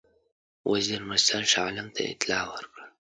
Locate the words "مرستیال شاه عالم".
1.09-1.87